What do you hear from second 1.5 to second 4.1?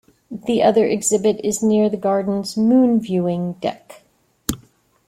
near the garden's 'Moon-Viewing' deck.